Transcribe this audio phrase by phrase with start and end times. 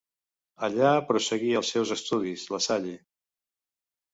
[0.67, 2.95] Allà prosseguí els seus estudis La Salle.